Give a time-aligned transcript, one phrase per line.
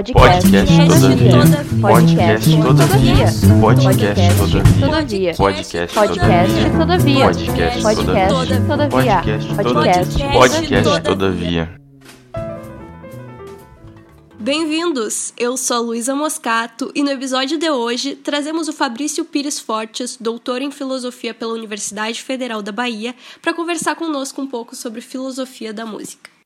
[0.00, 0.48] Podcast.
[1.82, 3.26] Podcast todavia.
[3.60, 4.00] Podcast
[4.80, 5.34] todavia.
[5.36, 7.20] Podcast todavia.
[7.20, 7.52] Podcast
[8.66, 9.20] todavia.
[9.52, 11.80] Podcast Podcast todavia.
[14.38, 15.34] Bem-vindos!
[15.36, 20.16] Eu sou a Luísa Moscato e no episódio de hoje trazemos o Fabrício Pires Fortes,
[20.18, 25.74] doutor em filosofia pela Universidade Federal da Bahia, para conversar conosco um pouco sobre filosofia
[25.74, 26.39] da música.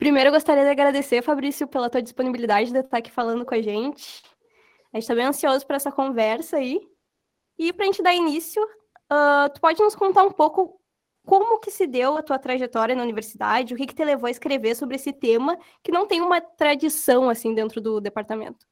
[0.00, 3.60] Primeiro, eu gostaria de agradecer, Fabrício, pela tua disponibilidade de estar aqui falando com a
[3.60, 4.22] gente.
[4.90, 6.80] A gente está bem ansioso para essa conversa aí.
[7.58, 10.80] E para a gente dar início, uh, tu pode nos contar um pouco
[11.26, 14.30] como que se deu a tua trajetória na universidade, o que, que te levou a
[14.30, 18.66] escrever sobre esse tema, que não tem uma tradição assim dentro do departamento?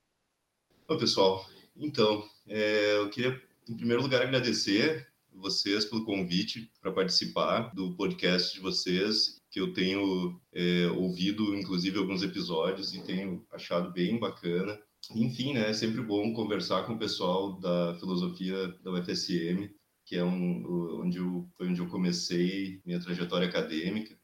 [0.89, 1.45] Oi, pessoal.
[1.77, 3.39] Então, é, eu queria,
[3.69, 9.73] em primeiro lugar, agradecer vocês pelo convite para participar do podcast de vocês que eu
[9.73, 14.79] tenho é, ouvido, inclusive, alguns episódios e tenho achado bem bacana.
[15.17, 19.69] Enfim, né, é sempre bom conversar com o pessoal da filosofia da UFSM,
[20.07, 24.17] que é um, onde eu, foi onde eu comecei minha trajetória acadêmica.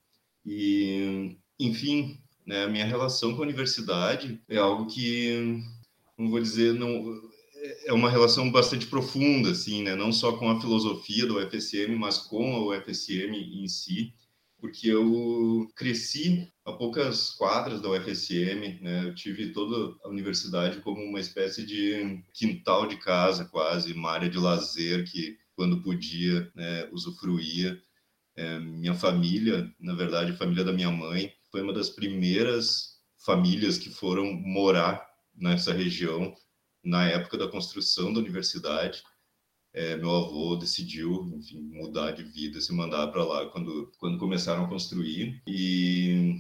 [0.46, 5.60] E, enfim, né, a minha relação com a universidade é algo que,
[6.16, 7.20] não vou dizer, não,
[7.86, 9.96] é uma relação bastante profunda, assim, né?
[9.96, 14.14] não só com a filosofia da UFSM, mas com a UFSM em si
[14.64, 19.08] porque eu cresci a poucas quadras da UFSM, né?
[19.08, 24.26] Eu tive toda a universidade como uma espécie de quintal de casa, quase, uma área
[24.26, 27.78] de lazer que, quando podia, né, usufruía.
[28.36, 33.76] É, minha família, na verdade, a família da minha mãe, foi uma das primeiras famílias
[33.76, 36.34] que foram morar nessa região
[36.82, 39.02] na época da construção da universidade
[39.74, 44.64] é, meu avô decidiu, enfim, mudar de vida, se mandar para lá quando, quando começaram
[44.64, 45.42] a construir.
[45.48, 46.36] E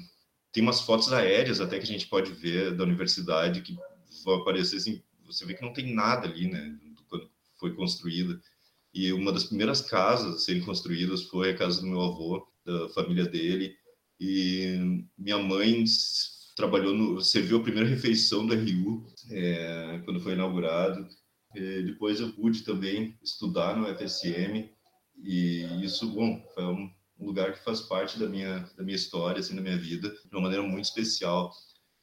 [0.52, 3.76] tem umas fotos aéreas até que a gente pode ver da universidade que
[4.24, 8.40] vão aparecer assim, você vê que não tem nada ali, né, quando foi construída.
[8.94, 12.88] E uma das primeiras casas a serem construídas foi a casa do meu avô, da
[12.90, 13.76] família dele.
[14.20, 15.84] E minha mãe
[16.54, 21.08] trabalhou no, serviu a primeira refeição do RU é, quando foi inaugurado
[21.60, 24.68] depois eu pude também estudar no FSM
[25.22, 29.54] e isso, bom, foi um lugar que faz parte da minha da minha história, assim,
[29.54, 31.52] da minha vida, de uma maneira muito especial.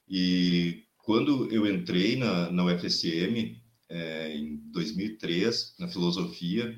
[0.08, 3.58] E quando eu entrei na, na UFSM,
[3.90, 6.76] é, em 2003, na filosofia,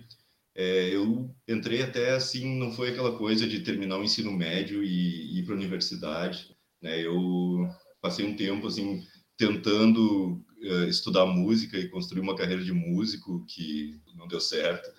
[0.56, 5.36] é, eu entrei até assim, não foi aquela coisa de terminar o ensino médio e,
[5.36, 6.56] e ir para a universidade.
[6.82, 7.02] Né?
[7.02, 7.68] Eu
[8.02, 9.04] passei um tempo assim
[9.38, 10.44] tentando
[10.88, 14.90] estudar música e construir uma carreira de músico que não deu certo.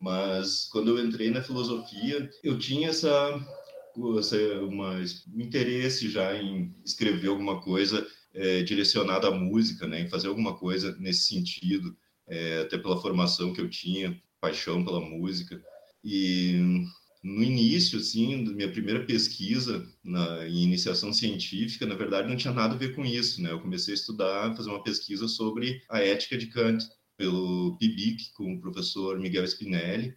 [0.00, 3.40] Mas quando eu entrei na filosofia, eu tinha essa,
[4.18, 10.08] essa uma, um interesse já em escrever alguma coisa é, direcionada à música, né, em
[10.08, 15.62] fazer alguma coisa nesse sentido, é, até pela formação que eu tinha, paixão pela música.
[16.02, 16.84] E
[17.24, 22.52] no início, assim, da minha primeira pesquisa na, em iniciação científica, na verdade, não tinha
[22.52, 23.50] nada a ver com isso, né?
[23.50, 26.86] Eu comecei a estudar, fazer uma pesquisa sobre a ética de Kant,
[27.16, 30.14] pelo PIBIC, com o professor Miguel Spinelli,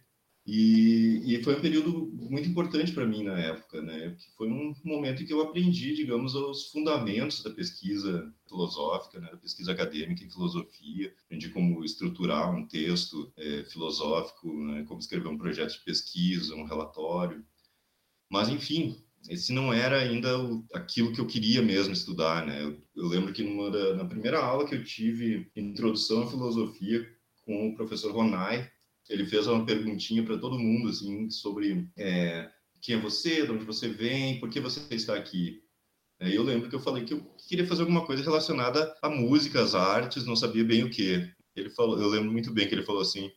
[0.50, 4.16] e, e, foi um período muito importante para mim na época, né?
[4.18, 9.30] Que foi um momento em que eu aprendi, digamos, os fundamentos da pesquisa filosófica, né?
[9.30, 11.14] Da pesquisa acadêmica em filosofia.
[11.26, 14.84] Aprendi como estruturar um texto é, filosófico, né?
[14.88, 17.44] como escrever um projeto de pesquisa, um relatório.
[18.30, 22.62] Mas, enfim, esse não era ainda o, aquilo que eu queria mesmo estudar, né?
[22.62, 27.06] Eu, eu lembro que numa da, na primeira aula que eu tive introdução à filosofia
[27.44, 28.70] com o professor Ronai,
[29.08, 33.64] ele fez uma perguntinha para todo mundo, assim, sobre é, quem é você, de onde
[33.64, 35.62] você vem, por que você está aqui.
[36.20, 39.62] É, eu lembro que eu falei que eu queria fazer alguma coisa relacionada à música,
[39.62, 41.30] às artes, não sabia bem o que.
[41.54, 43.30] Ele falou, eu lembro muito bem que ele falou assim,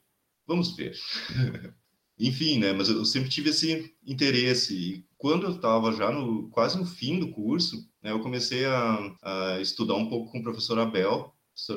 [0.48, 0.96] vamos ver.
[2.20, 2.72] Enfim, né?
[2.74, 4.76] Mas eu sempre tive esse interesse.
[4.76, 9.16] E quando eu estava já no quase no fim do curso, né, eu comecei a,
[9.24, 11.34] a, estudar um pouco com o professor Abel,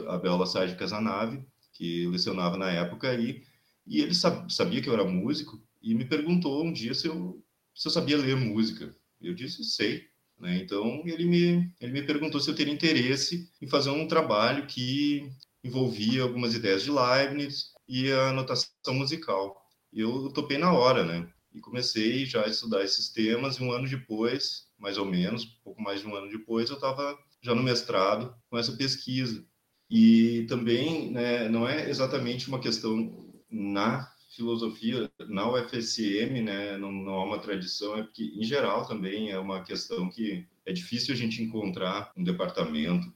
[0.09, 1.43] Abel Lassage Casanave,
[1.73, 3.43] que lecionava na época e
[3.87, 7.43] e ele sabia que eu era músico e me perguntou um dia se eu,
[7.75, 8.95] se eu sabia ler música.
[9.21, 10.05] Eu disse, sei.
[10.39, 10.59] Né?
[10.59, 15.31] Então, ele me, ele me perguntou se eu teria interesse em fazer um trabalho que
[15.63, 19.57] envolvia algumas ideias de Leibniz e a notação musical.
[19.93, 21.29] Eu topei na hora, né?
[21.55, 25.81] E comecei já a estudar esses temas, e um ano depois, mais ou menos, pouco
[25.81, 29.47] mais de um ano depois, eu estava já no mestrado com essa pesquisa.
[29.89, 33.24] E também, né, não é exatamente uma questão
[33.55, 39.31] na filosofia na UFSM, né, não, não há uma tradição, é porque, em geral, também
[39.31, 43.13] é uma questão que é difícil a gente encontrar um departamento,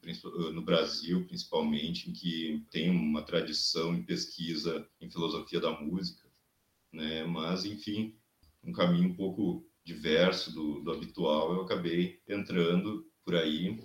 [0.53, 6.29] no Brasil principalmente, em que tem uma tradição em pesquisa em filosofia da música,
[6.93, 7.25] né?
[7.25, 8.15] Mas, enfim,
[8.63, 13.83] um caminho um pouco diverso do, do habitual, eu acabei entrando por aí.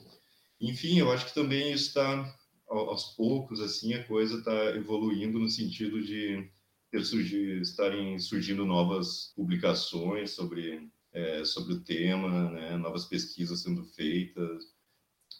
[0.59, 2.35] Enfim, eu acho que também isso está
[2.73, 6.49] aos poucos assim a coisa está evoluindo no sentido de
[6.91, 13.83] ter surgir, estarem surgindo novas publicações sobre é, sobre o tema, né, novas pesquisas sendo
[13.83, 14.65] feitas.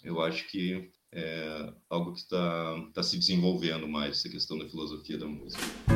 [0.04, 5.18] Eu acho que é algo que está tá se desenvolvendo mais essa questão da filosofia
[5.18, 5.93] da música.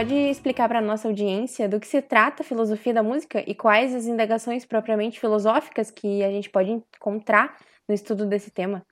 [0.00, 3.54] Pode explicar para a nossa audiência do que se trata a filosofia da música e
[3.54, 8.82] quais as indagações propriamente filosóficas que a gente pode encontrar no estudo desse tema?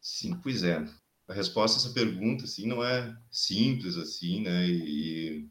[0.00, 0.82] Sim, pois é.
[1.28, 4.66] A resposta a essa pergunta assim não é simples assim, né?
[4.66, 5.46] E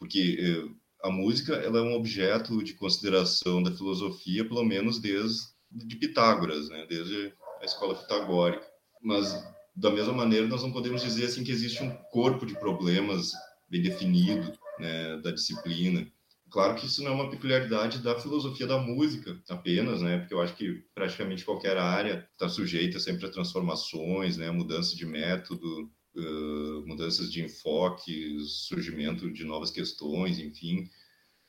[0.00, 0.74] porque eh,
[1.04, 6.68] a música ela é um objeto de consideração da filosofia, pelo menos desde de Pitágoras,
[6.68, 6.86] né?
[6.88, 8.66] Desde a escola pitagórica.
[9.00, 9.32] Mas
[9.76, 13.32] da mesma maneira, nós não podemos dizer assim que existe um corpo de problemas
[13.68, 16.06] bem definido né, da disciplina.
[16.50, 20.18] Claro que isso não é uma peculiaridade da filosofia da música apenas, né?
[20.18, 24.50] Porque eu acho que praticamente qualquer área está sujeita sempre a transformações, né?
[24.50, 30.88] Mudança de método, uh, mudanças de enfoque, surgimento de novas questões, enfim.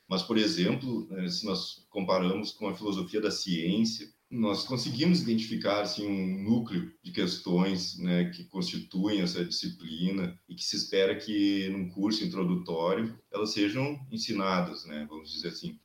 [0.06, 5.82] Mas, por exemplo, né, se nós comparamos com a filosofia da ciência, nós conseguimos identificar
[5.82, 11.68] assim um núcleo de questões né, que constituem essa disciplina e que se espera que
[11.70, 15.78] num curso introdutório elas sejam ensinadas, né, vamos dizer assim.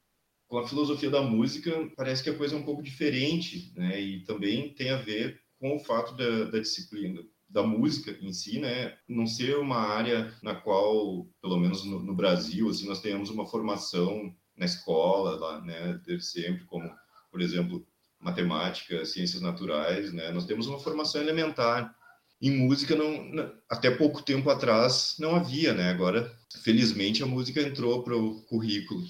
[0.48, 4.24] Com a filosofia da música parece que a coisa é um pouco diferente, né, e
[4.26, 8.96] também tem a ver com o fato da, da disciplina da música em si, né,
[9.08, 13.48] não ser uma área na qual, pelo menos no, no Brasil, assim, nós tenhamos uma
[13.48, 16.88] formação na escola, lá, né, desde sempre, como,
[17.32, 17.86] por exemplo,
[18.26, 20.32] matemática, ciências naturais, né?
[20.32, 21.96] Nós temos uma formação elementar.
[22.42, 25.92] Em música, não, até pouco tempo atrás, não havia, né?
[25.92, 29.04] Agora, felizmente, a música entrou para o currículo.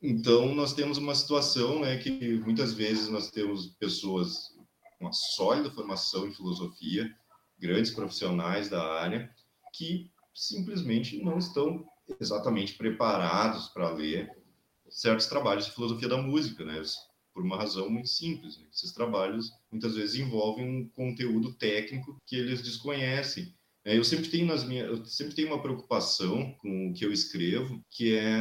[0.00, 4.54] Então, nós temos uma situação, né, que muitas vezes nós temos pessoas
[4.98, 7.12] com uma sólida formação em filosofia,
[7.58, 9.28] grandes profissionais da área,
[9.74, 11.84] que simplesmente não estão
[12.20, 14.30] exatamente preparados para ler
[14.88, 16.80] certos trabalhos de filosofia da música, né?
[17.38, 18.58] Por uma razão muito simples.
[18.58, 18.66] Né?
[18.74, 23.54] Esses trabalhos muitas vezes envolvem um conteúdo técnico que eles desconhecem.
[23.84, 27.12] É, eu sempre tenho nas minhas, eu sempre tenho uma preocupação com o que eu
[27.12, 28.34] escrevo, que é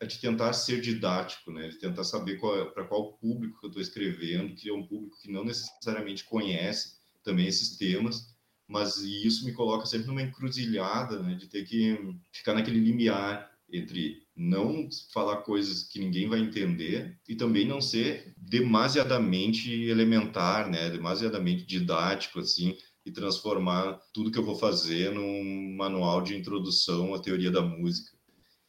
[0.00, 1.68] a de tentar ser didático, né?
[1.68, 5.16] De tentar saber é, para qual público que eu estou escrevendo, que é um público
[5.22, 8.34] que não necessariamente conhece também esses temas,
[8.66, 11.36] mas isso me coloca sempre numa encruzilhada, né?
[11.36, 11.96] De ter que
[12.32, 18.34] ficar naquele limiar entre não falar coisas que ninguém vai entender e também não ser
[18.36, 26.22] demasiadamente elementar, né, demasiadamente didático assim e transformar tudo que eu vou fazer num manual
[26.22, 28.16] de introdução à teoria da música.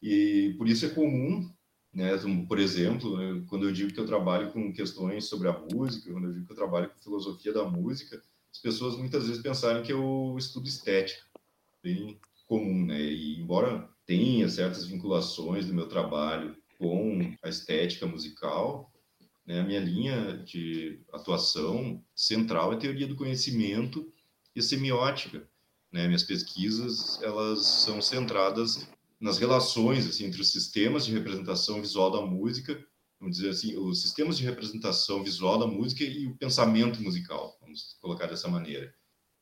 [0.01, 1.51] E por isso é comum,
[1.93, 2.11] né,
[2.47, 6.27] por exemplo, né, quando eu digo que eu trabalho com questões sobre a música, quando
[6.27, 9.91] eu digo que eu trabalho com filosofia da música, as pessoas muitas vezes pensarem que
[9.91, 11.21] eu estudo estética,
[11.83, 13.01] bem comum, né?
[13.01, 18.91] E embora tenha certas vinculações do meu trabalho com a estética musical,
[19.45, 24.11] né, a minha linha de atuação central é teoria do conhecimento
[24.55, 25.47] e semiótica.
[25.91, 26.07] Né?
[26.07, 28.87] Minhas pesquisas elas são centradas
[29.19, 32.85] nas relações assim, entre os sistemas de representação visual da música,
[33.19, 37.97] vamos dizer assim, os sistemas de representação visual da música e o pensamento musical, vamos
[38.01, 38.93] colocar dessa maneira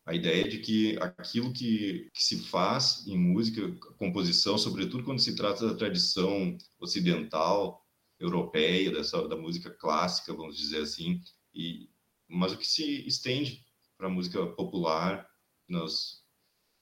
[0.06, 5.36] a ideia de que aquilo que, que, se faz em música, composição, sobretudo quando se
[5.36, 7.86] trata da tradição ocidental,
[8.20, 11.22] europeia, dessa, da música clássica, vamos dizer assim,
[11.54, 11.90] e,
[12.28, 13.64] mas o que se estende
[13.98, 15.28] para a música popular,
[15.68, 16.22] nós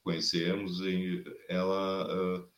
[0.04, 0.80] conhecemos,
[1.48, 2.50] ela, uh,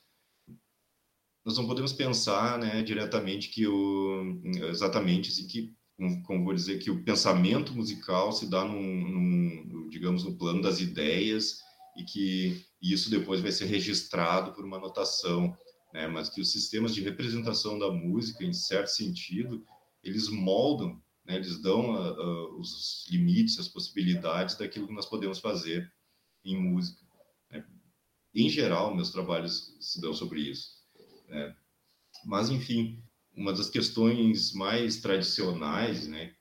[1.43, 5.75] nós não podemos pensar né, diretamente que o, exatamente assim, que
[6.23, 10.79] como vou dizer, que o pensamento musical se dá num, num, digamos, no plano das
[10.79, 11.59] ideias
[11.95, 15.55] e que isso depois vai ser registrado por uma notação,
[15.93, 16.07] né?
[16.07, 19.63] Mas que os sistemas de representação da música, em certo sentido,
[20.03, 21.35] eles moldam, né?
[21.35, 25.91] eles dão a, a, os limites, as possibilidades daquilo que nós podemos fazer
[26.43, 27.05] em música.
[27.51, 27.65] Né?
[28.33, 30.81] Em geral, meus trabalhos se dão sobre isso.
[31.27, 31.55] Né?
[32.25, 33.03] Mas, enfim,
[33.41, 36.33] uma das questões mais tradicionais, né,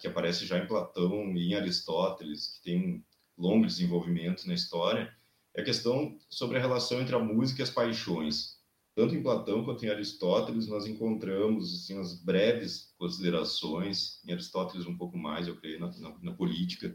[0.00, 3.02] que aparece já em Platão e em Aristóteles, que tem um
[3.38, 5.14] longo desenvolvimento na história,
[5.54, 8.58] é a questão sobre a relação entre a música e as paixões.
[8.94, 14.96] Tanto em Platão quanto em Aristóteles, nós encontramos assim, as breves considerações, em Aristóteles um
[14.96, 16.94] pouco mais, eu creio, na, na, na política,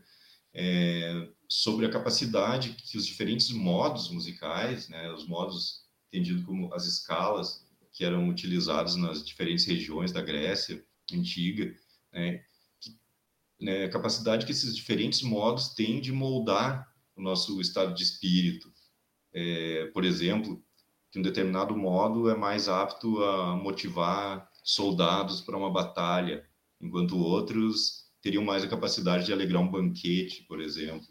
[0.53, 6.86] é, sobre a capacidade que os diferentes modos musicais, né, os modos entendidos como as
[6.86, 7.62] escalas
[7.94, 11.74] que eram utilizados nas diferentes regiões da Grécia antiga,
[12.12, 12.44] né,
[12.82, 12.98] que,
[13.62, 18.74] né, a capacidade que esses diferentes modos têm de moldar o nosso estado de espírito.
[19.32, 20.64] É, por exemplo,
[21.12, 26.44] que um determinado modo é mais apto a motivar soldados para uma batalha,
[26.82, 31.08] enquanto outros teriam mais a capacidade de alegrar um banquete, por exemplo.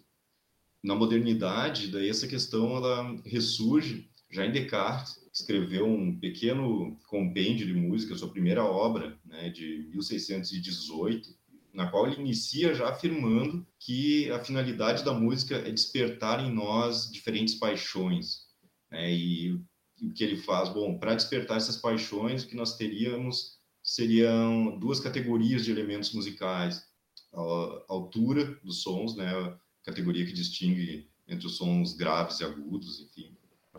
[0.83, 7.73] Na modernidade, daí essa questão ela ressurge já em Descartes, escreveu um pequeno compêndio de
[7.73, 11.35] música, sua primeira obra, né, de 1618,
[11.73, 17.11] na qual ele inicia já afirmando que a finalidade da música é despertar em nós
[17.11, 18.47] diferentes paixões.
[18.91, 20.69] Né, e o que ele faz?
[20.69, 26.85] Bom, para despertar essas paixões, o que nós teríamos seriam duas categorias de elementos musicais.
[27.33, 33.01] A altura dos sons, né, a categoria que distingue entre os sons graves e agudos,
[33.01, 33.32] enfim,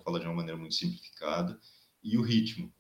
[0.04, 1.60] falar de uma maneira muito simplificada,
[2.04, 2.72] e o ritmo.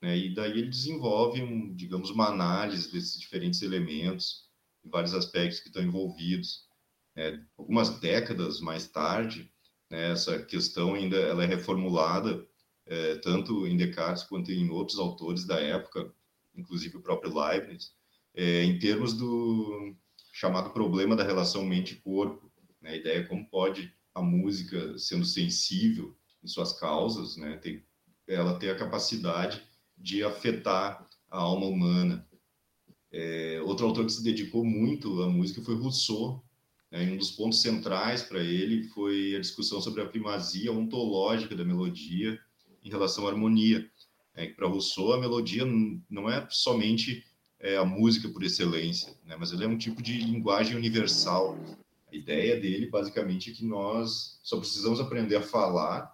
[0.00, 0.16] Né?
[0.18, 4.48] E daí ele desenvolve, um, digamos, uma análise desses diferentes elementos,
[4.84, 6.68] vários aspectos que estão envolvidos.
[7.16, 9.50] É, algumas décadas mais tarde,
[9.88, 12.44] né, essa questão ainda ela é reformulada
[12.86, 16.12] é, tanto em Descartes quanto em outros autores da época,
[16.54, 17.94] inclusive o próprio Leibniz,
[18.34, 19.94] é, em termos do
[20.32, 22.50] chamado problema da relação mente-corpo.
[22.80, 22.90] Né?
[22.90, 27.82] A ideia é como pode a música, sendo sensível em suas causas, né, ter,
[28.28, 29.62] ela ter a capacidade
[29.96, 32.28] de afetar a alma humana.
[33.10, 36.44] É, outro autor que se dedicou muito à música foi Rousseau.
[36.90, 41.64] Né, um dos pontos centrais para ele foi a discussão sobre a primazia ontológica da
[41.64, 42.38] melodia
[42.82, 43.90] em relação à harmonia.
[44.34, 45.64] É, para Rousseau, a melodia
[46.10, 47.24] não é somente
[47.58, 51.58] é, a música por excelência, né, mas ela é um tipo de linguagem universal.
[52.12, 56.13] A ideia dele, basicamente, é que nós só precisamos aprender a falar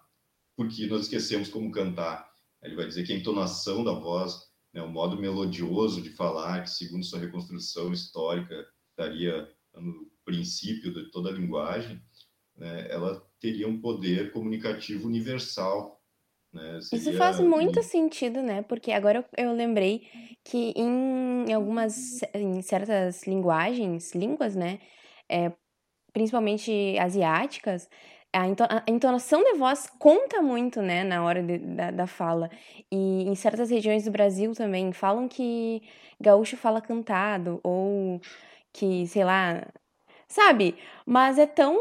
[0.61, 2.29] porque nós esquecemos como cantar.
[2.61, 4.35] Ele vai dizer que a entonação da voz,
[4.73, 8.53] né, o modo melodioso de falar, que segundo sua reconstrução histórica
[8.91, 12.01] estaria no princípio de toda a linguagem,
[12.55, 15.99] né, ela teria um poder comunicativo universal
[16.53, 16.81] né?
[16.81, 17.01] Seria...
[17.01, 18.61] Isso faz muito sentido, né?
[18.63, 20.01] Porque agora eu, eu lembrei
[20.43, 24.79] que em algumas, em certas linguagens, línguas, né?
[25.29, 25.53] É,
[26.11, 27.89] principalmente asiáticas,
[28.33, 28.47] a
[28.87, 32.49] entonação de voz conta muito, né, na hora de, da, da fala.
[32.91, 35.81] E em certas regiões do Brasil também falam que
[36.19, 38.21] gaúcho fala cantado, ou
[38.73, 39.67] que, sei lá,
[40.27, 40.75] sabe?
[41.05, 41.75] Mas é tão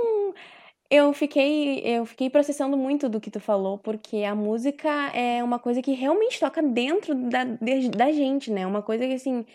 [0.91, 5.59] eu fiquei, eu fiquei processando muito do que tu falou, porque a música é uma
[5.59, 8.67] coisa que realmente toca dentro da, da gente, né?
[8.67, 9.47] Uma coisa que, assim,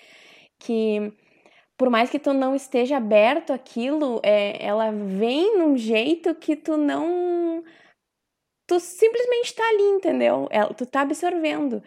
[0.59, 1.11] que
[1.77, 6.77] por mais que tu não esteja aberto àquilo, é, ela vem num jeito que tu
[6.77, 7.63] não.
[8.67, 10.47] Tu simplesmente tá ali, entendeu?
[10.49, 11.83] Ela, tu tá absorvendo.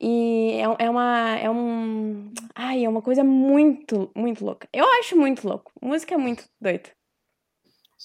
[0.00, 1.38] E é, é uma.
[1.38, 2.32] É um.
[2.54, 4.68] Ai, é uma coisa muito, muito louca.
[4.72, 5.72] Eu acho muito louco.
[5.82, 6.90] Música é muito doida.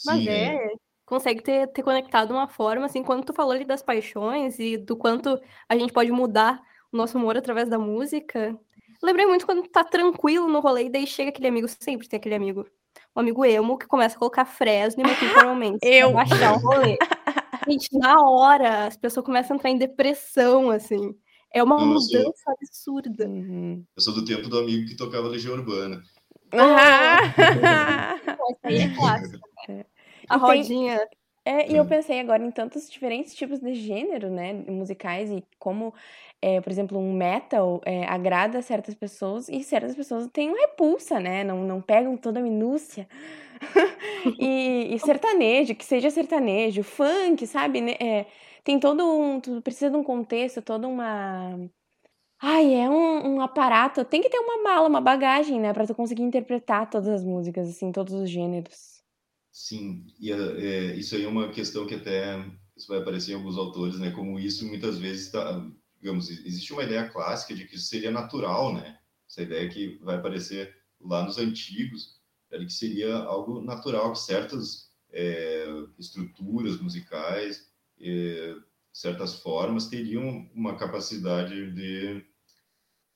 [0.05, 0.73] Mas é, é,
[1.05, 4.77] consegue ter, ter conectado de uma forma, assim, quando tu falou ali das paixões e
[4.77, 6.61] do quanto a gente pode mudar
[6.91, 8.57] o nosso humor através da música.
[9.01, 12.35] Lembrei muito quando tá tranquilo no rolê e daí chega aquele amigo, sempre tem aquele
[12.35, 12.65] amigo,
[13.15, 15.15] um amigo emo que começa a colocar Fresno e My
[15.81, 16.13] Eu.
[16.13, 16.97] Baixar o rolê.
[17.67, 21.15] Gente, na hora, as pessoas começam a entrar em depressão, assim.
[21.53, 22.53] É uma Não, mudança sou...
[22.53, 23.27] absurda.
[23.27, 23.83] Uhum.
[23.95, 26.01] Eu sou do tempo do amigo que tocava Legião Urbana.
[26.53, 27.19] Ah!
[28.51, 29.39] Essa aí é clássica.
[29.69, 29.85] É.
[30.27, 30.99] A rodinha.
[31.51, 35.93] É, e eu pensei agora em tantos diferentes tipos de gênero, né, musicais e como,
[36.41, 41.43] é, por exemplo, um metal é, agrada certas pessoas e certas pessoas têm repulsa, né,
[41.43, 43.05] não, não pegam toda a minúcia.
[44.39, 48.25] e, e, sertanejo, que seja sertanejo, funk, sabe, né, é,
[48.63, 51.59] tem todo um, tu precisa de um contexto, toda uma...
[52.41, 55.95] Ai, é um, um aparato, tem que ter uma mala, uma bagagem, né, pra tu
[55.95, 59.00] conseguir interpretar todas as músicas, assim, todos os gêneros.
[59.51, 62.37] Sim, e é, isso aí é uma questão que até
[62.75, 64.11] isso vai aparecer em alguns autores, né?
[64.11, 65.59] Como isso muitas vezes está,
[65.99, 68.97] digamos, existe uma ideia clássica de que isso seria natural, né?
[69.29, 75.65] Essa ideia que vai aparecer lá nos antigos, que seria algo natural, que certas é,
[75.99, 78.55] estruturas musicais, é,
[78.93, 82.25] certas formas teriam uma capacidade de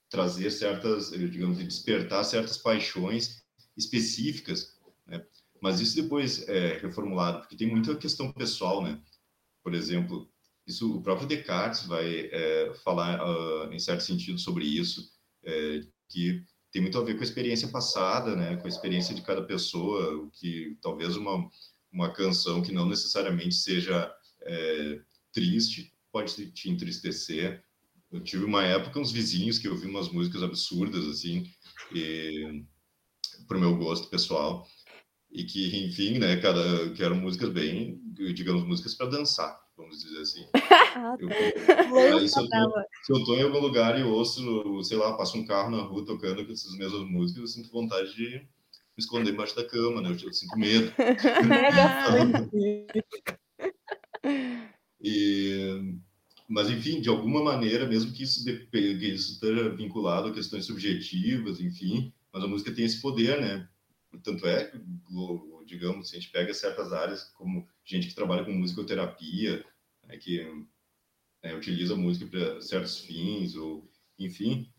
[0.09, 3.43] trazer certas, digamos, de despertar certas paixões
[3.77, 5.25] específicas, né?
[5.65, 9.01] Mas isso depois é reformulado, porque tem muita questão pessoal, né?
[9.63, 10.29] Por exemplo,
[10.67, 15.11] isso o próprio Descartes vai é, falar uh, em certo sentido sobre isso,
[15.43, 18.57] é, que tem muito a ver com a experiência passada, né?
[18.57, 21.49] Com a experiência de cada pessoa, que talvez uma
[21.91, 25.01] uma canção que não necessariamente seja é,
[25.33, 27.63] triste pode te entristecer.
[28.11, 31.51] Eu tive uma época uns vizinhos que ouviam umas músicas absurdas assim,
[33.47, 34.67] para o meu gosto pessoal
[35.35, 38.01] e que, enfim, né, cada, que eram músicas bem,
[38.33, 40.45] digamos, músicas para dançar, vamos dizer assim.
[41.19, 41.27] eu,
[42.17, 42.71] aí, se, eu tô,
[43.03, 46.05] se eu tô em algum lugar e ouço, sei lá, passo um carro na rua
[46.05, 48.47] tocando com essas mesmas músicas, eu sinto vontade de me
[48.97, 50.09] esconder embaixo da cama, né?
[50.09, 50.93] Eu, eu sinto medo.
[55.03, 55.97] e,
[56.47, 61.59] mas, enfim, de alguma maneira, mesmo que isso, que isso esteja vinculado a questões subjetivas,
[61.59, 63.67] enfim, mas a música tem esse poder, né?
[64.23, 64.71] Tanto é
[65.65, 69.65] digamos, se a gente pega certas áreas, como gente que trabalha com musicoterapia,
[70.03, 70.43] né, que
[71.43, 74.71] né, utiliza música para certos fins, ou enfim,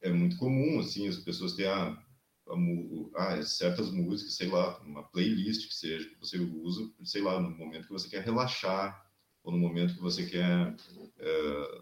[0.00, 2.02] é muito comum, assim, as pessoas têm a,
[3.16, 7.38] a, a, certas músicas, sei lá, uma playlist que seja, que você usa, sei lá,
[7.38, 9.06] no momento que você quer relaxar,
[9.42, 10.74] ou no momento que você quer
[11.18, 11.80] é,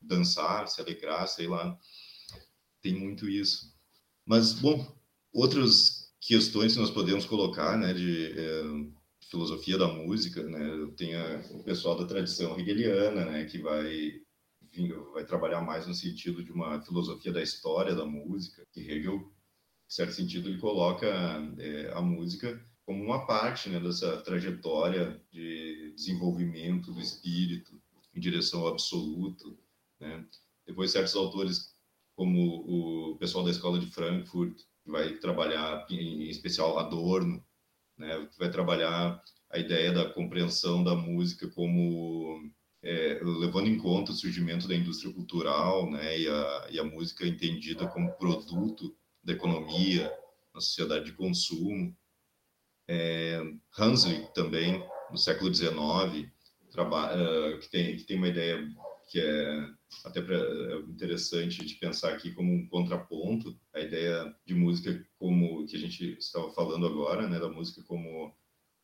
[0.00, 1.76] dançar, se alegrar, sei lá,
[2.80, 3.74] tem muito isso.
[4.24, 4.95] Mas, bom,
[5.36, 8.62] outras questões que nós podemos colocar, né, de é,
[9.30, 14.24] filosofia da música, né, tem a, o pessoal da tradição hegeliana, né, que vai
[15.14, 19.30] vai trabalhar mais no sentido de uma filosofia da história da música, que Hegel, em
[19.88, 21.06] certo sentido, ele coloca
[21.58, 27.80] é, a música como uma parte né, dessa trajetória de desenvolvimento do espírito
[28.14, 29.58] em direção ao absoluto.
[29.98, 30.26] Né?
[30.66, 31.74] Depois, certos autores,
[32.14, 37.44] como o pessoal da escola de Frankfurt, vai trabalhar, em especial, Adorno,
[37.98, 39.20] né, vai trabalhar
[39.50, 42.50] a ideia da compreensão da música como
[42.82, 47.26] é, levando em conta o surgimento da indústria cultural, né, e a, e a música
[47.26, 50.12] entendida como produto da economia
[50.54, 51.96] na sociedade de consumo.
[52.88, 53.40] É,
[53.76, 56.30] Hanslick também, no século XIX,
[56.70, 58.64] trabalha, que, tem, que tem uma ideia
[59.06, 59.68] que é
[60.04, 65.64] até pra, é interessante de pensar aqui como um contraponto a ideia de música como
[65.66, 68.34] que a gente estava falando agora, né, da música como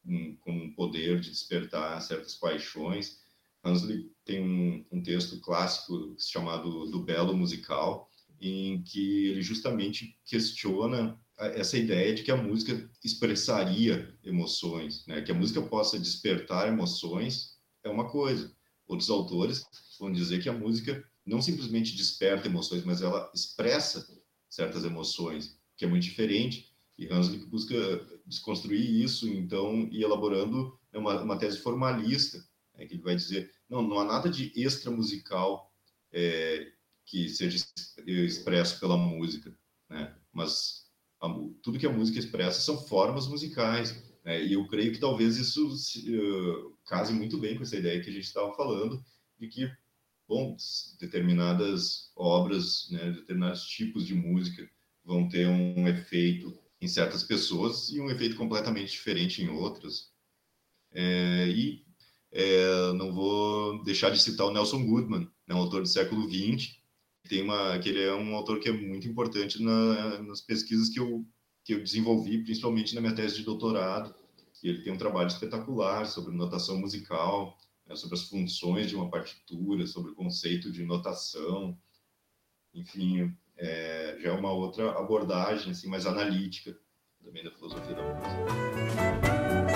[0.05, 3.21] um, como um poder de despertar certas paixões.
[3.65, 8.09] Hanslick tem um, um texto clássico chamado do belo musical,
[8.41, 15.23] em que ele justamente questiona essa ideia de que a música expressaria emoções, né?
[15.23, 18.55] que a música possa despertar emoções é uma coisa.
[18.93, 19.65] Outros autores
[19.99, 24.07] vão dizer que a música não simplesmente desperta emoções, mas ela expressa
[24.51, 26.71] certas emoções, que é muito diferente.
[26.99, 27.75] E Hanslick busca
[28.27, 32.37] desconstruir isso, então, e elaborando uma, uma tese formalista,
[32.77, 35.73] né, que ele vai dizer, não, não há nada de extra musical
[36.13, 36.71] é,
[37.07, 37.65] que seja
[38.07, 39.57] expresso pela música,
[39.89, 40.15] né?
[40.31, 40.87] mas
[41.19, 41.29] a,
[41.63, 44.45] tudo que a música expressa são formas musicais, né?
[44.45, 48.13] e eu creio que talvez isso uh, case muito bem com essa ideia que a
[48.13, 49.05] gente estava falando,
[49.39, 49.71] de que
[50.29, 50.57] bom,
[50.99, 54.69] determinadas obras, né, determinados tipos de música
[55.05, 60.11] vão ter um efeito em certas pessoas e um efeito completamente diferente em outras.
[60.93, 61.85] É, e
[62.31, 66.77] é, não vou deixar de citar o Nelson Goodman, né, um autor do século XX,
[67.29, 70.99] tem uma, que ele é um autor que é muito importante na, nas pesquisas que
[70.99, 71.25] eu,
[71.65, 74.15] que eu desenvolvi, principalmente na minha tese de doutorado.
[74.63, 79.11] E ele tem um trabalho espetacular sobre notação musical, né, sobre as funções de uma
[79.11, 81.77] partitura, sobre o conceito de notação,
[82.75, 86.77] enfim, é, já é uma outra abordagem assim, mais analítica
[87.23, 89.72] também da filosofia da música.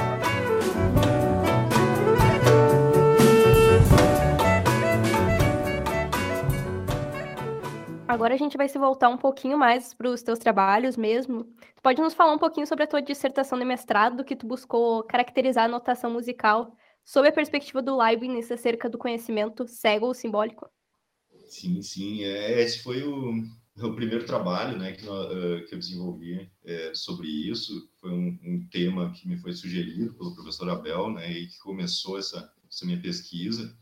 [8.08, 11.44] Agora a gente vai se voltar um pouquinho mais para os teus trabalhos mesmo.
[11.44, 15.02] Tu pode nos falar um pouquinho sobre a tua dissertação de mestrado, que tu buscou
[15.02, 16.72] caracterizar a notação musical
[17.04, 20.70] sob a perspectiva do Leibniz acerca do conhecimento cego ou simbólico?
[21.48, 22.22] Sim, sim.
[22.22, 23.42] É, esse foi o,
[23.80, 27.90] o primeiro trabalho né, que, uh, que eu desenvolvi é, sobre isso.
[28.00, 32.18] Foi um, um, tema que me foi sugerido pelo professor Abel né, e que começou
[32.18, 33.76] essa, essa minha pesquisa.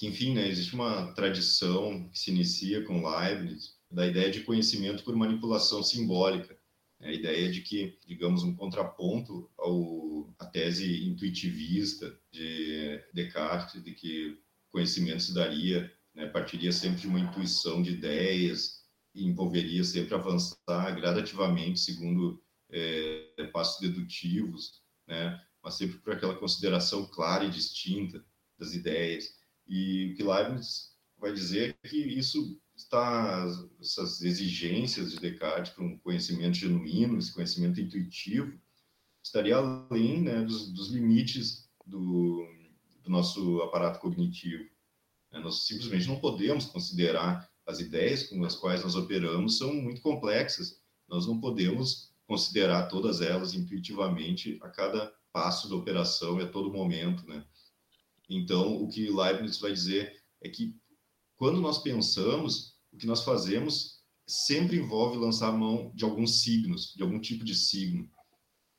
[0.00, 5.04] Que, enfim, né, existe uma tradição que se inicia com Leibniz da ideia de conhecimento
[5.04, 6.58] por manipulação simbólica.
[7.00, 14.40] A ideia de que, digamos, um contraponto ao, à tese intuitivista de Descartes, de que
[14.70, 18.82] conhecimento se daria, né, partiria sempre de uma intuição de ideias
[19.14, 27.04] e envolveria sempre avançar gradativamente segundo é, passos dedutivos, né, mas sempre por aquela consideração
[27.04, 28.24] clara e distinta
[28.58, 29.39] das ideias.
[29.70, 33.46] E o que Leibniz vai dizer é que isso está
[33.80, 38.58] essas exigências de Descartes para um conhecimento genuíno, esse conhecimento intuitivo,
[39.22, 42.44] estaria além né, dos, dos, limites do,
[43.04, 44.68] do, nosso aparato cognitivo.
[45.30, 45.38] Né?
[45.38, 50.82] Nós simplesmente não podemos considerar as ideias com as quais nós operamos são muito complexas.
[51.08, 56.72] Nós não podemos considerar todas elas intuitivamente a cada passo da operação e a todo
[56.72, 57.44] momento, né?
[58.30, 60.76] Então, o que Leibniz vai dizer é que
[61.36, 67.02] quando nós pensamos, o que nós fazemos sempre envolve lançar mão de alguns signos, de
[67.02, 68.08] algum tipo de signo.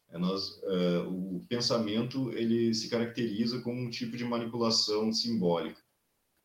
[0.10, 5.82] É nós, uh, o pensamento ele se caracteriza como um tipo de manipulação simbólica.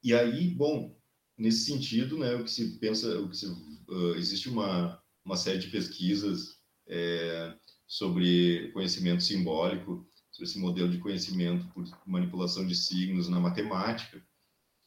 [0.02, 0.96] E aí, bom,
[1.38, 5.58] nesse sentido, né, o que se pensa, o que se, uh, existe uma uma série
[5.58, 7.52] de pesquisas é,
[7.84, 14.22] sobre conhecimento simbólico, sobre esse modelo de conhecimento por manipulação de signos na matemática.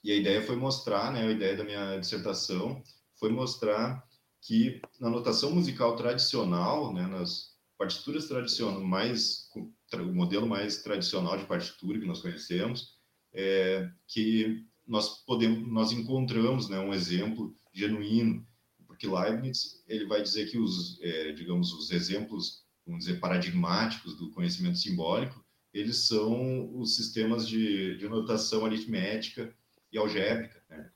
[0.03, 2.81] E a ideia foi mostrar, né, a ideia da minha dissertação
[3.19, 4.07] foi mostrar
[4.41, 9.49] que na notação musical tradicional, né, nas partituras tradicionais, mais
[9.93, 12.97] o modelo mais tradicional de partitura que nós conhecemos,
[13.33, 18.47] é, que nós podemos, nós encontramos, né, um exemplo genuíno,
[18.87, 24.31] porque Leibniz ele vai dizer que os, é, digamos, os exemplos, vamos dizer, paradigmáticos do
[24.31, 29.55] conhecimento simbólico, eles são os sistemas de, de notação aritmética
[29.91, 30.89] e algébrica, né?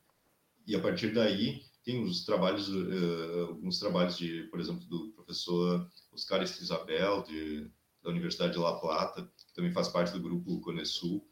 [0.65, 5.87] E a partir daí tem os trabalhos, uh, alguns trabalhos de, por exemplo, do professor
[6.11, 7.69] Oscar Isabel de,
[8.01, 11.27] da Universidade de La Plata, que também faz parte do grupo Conesul.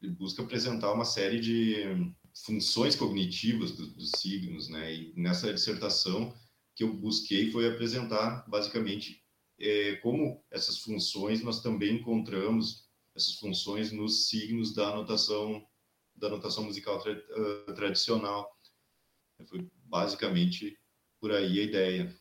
[0.00, 4.92] Ele busca apresentar uma série de funções cognitivas do, dos signos, né?
[4.92, 6.34] E nessa dissertação
[6.74, 9.21] que eu busquei foi apresentar basicamente
[9.62, 15.64] é, como essas funções nós também encontramos essas funções nos signos da notação
[16.14, 18.46] da notação musical tra uh, tradicional.
[19.48, 20.78] Foi basicamente
[21.20, 22.14] por aí a ideia.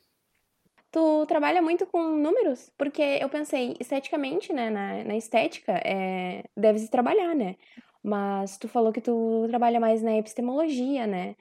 [0.92, 2.72] Tu trabalha muito com números?
[2.78, 7.56] Porque eu pensei, esteticamente, né, na, na estética, é, deve-se trabalhar, né?
[8.04, 11.36] Mas tu falou que tu trabalha mais na epistemologia, né?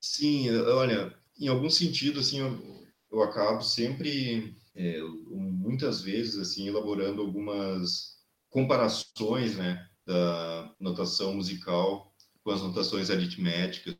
[0.00, 7.20] Sim, olha, em algum sentido, assim, eu, eu acabo sempre, é, muitas vezes, assim, elaborando
[7.20, 13.96] algumas comparações, né, da notação musical com as notações aritméticas.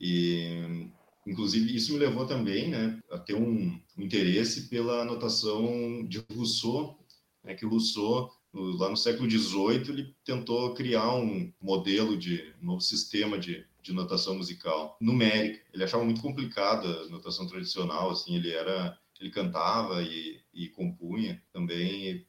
[0.00, 0.90] E
[1.26, 6.98] inclusive isso me levou também né a ter um, interesse pela notação de Rousseau
[7.42, 12.80] né, que Rousseau lá no século XVIII ele tentou criar um modelo de um novo
[12.80, 15.60] sistema de, de notação musical numérica.
[15.72, 21.42] Ele achava muito complicada a notação tradicional assim ele era ele cantava e, e compunha
[21.52, 22.26] também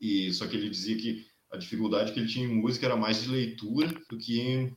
[0.00, 2.96] e, e só que ele dizia que a dificuldade que ele tinha em música era
[2.96, 4.72] mais de leitura do que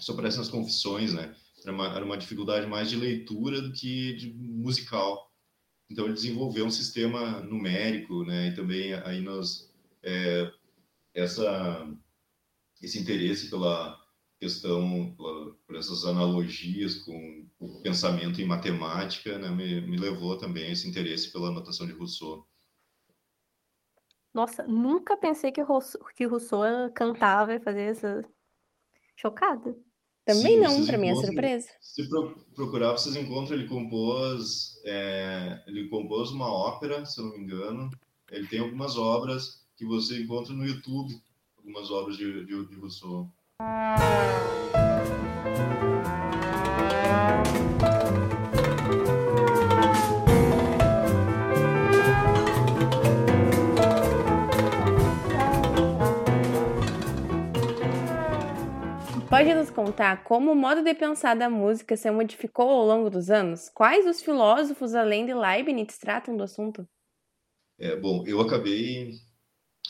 [0.00, 1.34] só parece nas confissões, né?
[1.62, 5.32] Era uma, era uma dificuldade mais de leitura do que de musical.
[5.90, 8.48] Então ele desenvolveu um sistema numérico, né?
[8.48, 10.52] E também aí nós é,
[11.14, 11.88] essa
[12.80, 13.98] esse interesse pela
[14.38, 15.14] questão
[15.66, 19.48] por essas analogias com o pensamento em matemática, né?
[19.50, 22.46] Me, me levou também esse interesse pela notação de Rousseau.
[24.34, 26.60] Nossa, nunca pensei que Rousseau, que Rousseau
[26.94, 28.24] cantava e fazia essa.
[29.18, 29.74] Chocada.
[30.26, 31.68] Também Sim, não, para mim é surpresa.
[31.80, 37.32] Se pro, procurar, vocês encontram, ele compôs, é, ele compôs uma ópera, se eu não
[37.32, 37.88] me engano.
[38.30, 41.18] Ele tem algumas obras que você encontra no YouTube,
[41.56, 43.32] algumas obras de, de, de Rousseau.
[59.28, 63.28] Pode nos contar como o modo de pensar da música se modificou ao longo dos
[63.28, 63.68] anos?
[63.68, 66.88] Quais os filósofos, além de Leibniz, tratam do assunto?
[67.78, 69.10] É, bom, eu acabei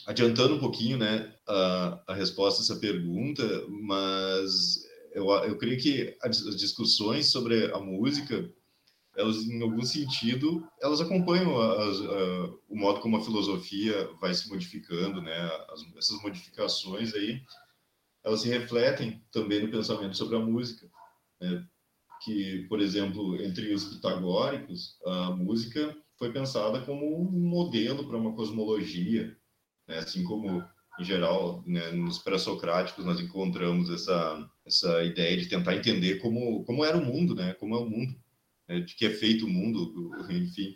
[0.06, 6.16] adiantando um pouquinho né, a, a resposta a essa pergunta, mas eu, eu creio que
[6.22, 8.48] as discussões sobre a música,
[9.16, 11.90] elas, em algum sentido, elas acompanham a,
[12.68, 15.36] o modo como a filosofia vai se modificando, né?
[15.70, 17.40] As, essas modificações aí
[18.26, 20.90] elas se refletem também no pensamento sobre a música,
[21.40, 21.64] né?
[22.22, 28.34] que, por exemplo, entre os pitagóricos, a música foi pensada como um modelo para uma
[28.34, 29.36] cosmologia,
[29.86, 29.98] né?
[29.98, 30.64] assim como
[30.98, 36.84] em geral, né, nos pré-socráticos nós encontramos essa essa ideia de tentar entender como como
[36.84, 37.54] era o mundo, né?
[37.54, 38.16] Como é o mundo,
[38.66, 38.80] né?
[38.80, 40.74] de que é feito o mundo, enfim.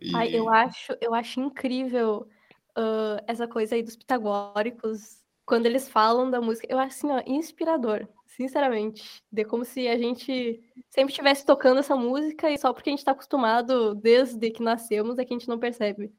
[0.00, 0.14] E...
[0.14, 2.28] Ai, eu acho eu acho incrível
[2.76, 6.66] uh, essa coisa aí dos pitagóricos quando eles falam da música.
[6.70, 9.22] Eu acho assim, ó, inspirador, sinceramente.
[9.30, 13.00] De como se a gente sempre estivesse tocando essa música e só porque a gente
[13.00, 16.12] está acostumado desde que nascemos é que a gente não percebe.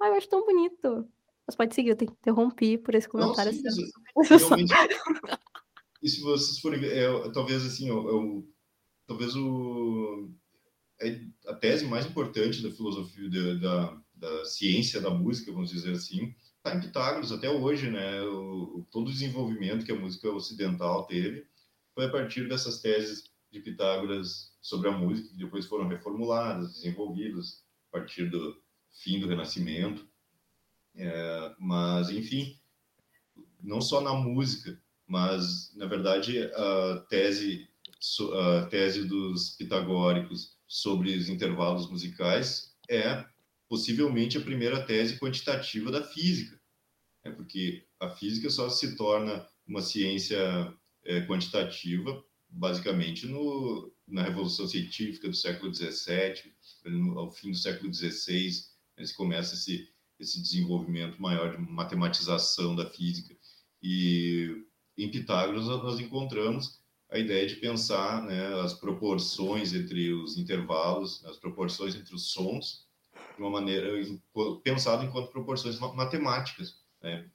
[0.00, 1.08] Ah, eu acho tão bonito.
[1.46, 3.52] Mas pode seguir, eu te interrompi por esse comentário.
[3.52, 3.84] Não, sim,
[4.28, 4.72] realmente,
[6.04, 8.42] e se vocês forem é, talvez assim, é,
[9.06, 10.30] talvez o,
[11.00, 15.92] é a tese mais importante da filosofia, da, da, da ciência da música, vamos dizer
[15.92, 18.20] assim, está em Pitágoras até hoje, né?
[18.22, 21.46] O, todo o desenvolvimento que a música ocidental teve
[21.94, 27.64] foi a partir dessas teses de Pitágoras sobre a música, que depois foram reformuladas, desenvolvidas
[27.88, 28.62] a partir do
[28.94, 30.08] fim do Renascimento.
[30.96, 32.58] É, mas, enfim,
[33.60, 37.68] não só na música, mas, na verdade, a tese,
[38.34, 43.24] a tese dos pitagóricos sobre os intervalos musicais é
[43.68, 46.60] possivelmente a primeira tese quantitativa da física,
[47.24, 50.38] é porque a física só se torna uma ciência
[51.04, 56.52] é, quantitativa basicamente no, na Revolução Científica do século XVII,
[57.16, 58.64] ao fim do século XVI,
[59.02, 63.34] se começa esse esse desenvolvimento maior de matematização da física.
[63.82, 64.64] E
[64.96, 66.80] em Pitágoras nós encontramos
[67.10, 72.86] a ideia de pensar né, as proporções entre os intervalos, as proporções entre os sons,
[73.36, 73.88] de uma maneira
[74.62, 76.80] pensado enquanto proporções matemáticas.
[77.02, 77.28] Né?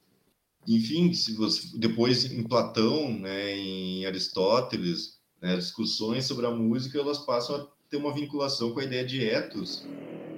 [0.66, 7.18] Enfim, se você, depois em Platão, né, em Aristóteles, né, discussões sobre a música elas
[7.18, 9.82] passam a ter uma vinculação com a ideia de ethos,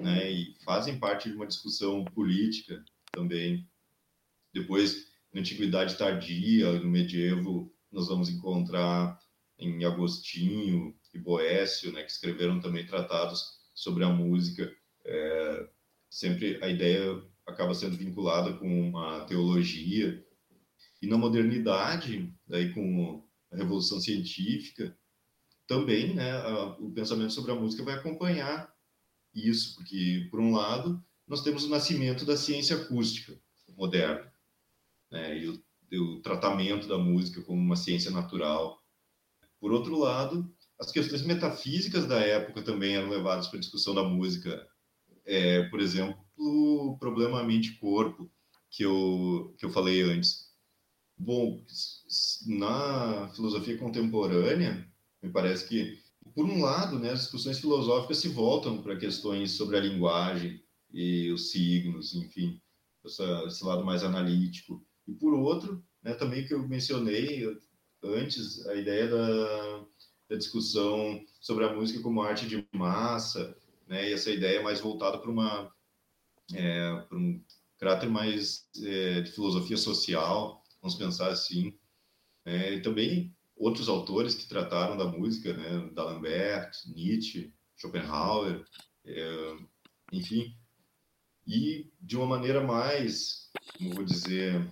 [0.03, 3.69] né, e fazem parte de uma discussão política também.
[4.55, 9.21] Depois, na Antiguidade Tardia, no Medievo, nós vamos encontrar
[9.59, 14.75] em Agostinho e Boécio, né, que escreveram também tratados sobre a música.
[15.05, 15.69] É,
[16.11, 20.25] sempre a ideia acaba sendo vinculada com uma teologia.
[21.03, 24.97] E na modernidade, daí com a Revolução Científica,
[25.73, 28.71] também né, a, o pensamento sobre a música vai acompanhar
[29.35, 33.35] isso, porque, por um lado, nós temos o nascimento da ciência acústica
[33.75, 34.31] moderna,
[35.11, 38.83] né, e o, o tratamento da música como uma ciência natural.
[39.59, 44.03] Por outro lado, as questões metafísicas da época também eram levadas para a discussão da
[44.03, 44.69] música.
[45.25, 48.31] É, por exemplo, o problema mente-corpo,
[48.71, 50.51] que eu, que eu falei antes.
[51.17, 51.65] Bom,
[52.47, 54.92] na filosofia contemporânea,
[55.23, 56.03] me parece que
[56.35, 61.31] por um lado, né, as discussões filosóficas se voltam para questões sobre a linguagem e
[61.31, 62.61] os signos, enfim,
[63.05, 64.85] essa, esse lado mais analítico.
[65.07, 67.45] E por outro, né, também que eu mencionei
[68.03, 69.87] antes, a ideia da,
[70.31, 73.57] da discussão sobre a música como arte de massa,
[73.87, 75.73] né, e essa ideia mais voltada para uma
[76.55, 77.43] é, para um
[77.79, 81.77] caráter mais é, de filosofia social, vamos pensar assim.
[82.45, 85.89] É, e também outros autores que trataram da música, né?
[85.93, 88.65] D'Alembert, Nietzsche, Schopenhauer,
[89.05, 89.57] é,
[90.13, 90.57] enfim,
[91.47, 94.69] e de uma maneira mais, como vou dizer,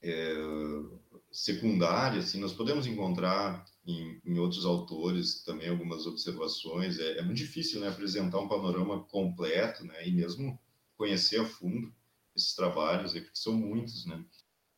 [0.00, 0.34] é,
[1.32, 6.98] secundária, assim, nós podemos encontrar em, em, outros autores também algumas observações.
[6.98, 10.58] É, é, muito difícil, né, apresentar um panorama completo, né, e mesmo
[10.96, 11.92] conhecer a fundo
[12.36, 14.24] esses trabalhos, porque são muitos, né.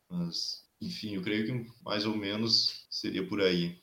[0.08, 3.78] Mas enfim, eu creio que mais ou menos seria por aí.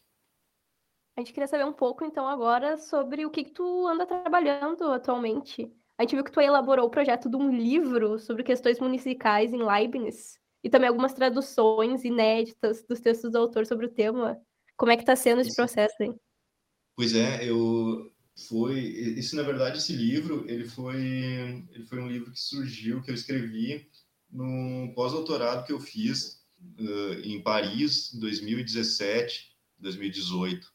[1.15, 4.83] A gente queria saber um pouco, então, agora sobre o que, que tu anda trabalhando
[4.91, 5.71] atualmente.
[5.97, 9.63] A gente viu que tu elaborou o projeto de um livro sobre questões musicais em
[9.63, 14.39] Leibniz e também algumas traduções inéditas dos textos do autor sobre o tema.
[14.75, 16.13] Como é que está sendo esse processo aí?
[16.95, 18.11] Pois é, eu
[18.47, 23.09] foi isso na verdade esse livro ele foi ele foi um livro que surgiu que
[23.09, 23.89] eu escrevi
[24.29, 26.36] no pós-doutorado que eu fiz
[26.79, 30.67] uh, em Paris, em 2017, 2018.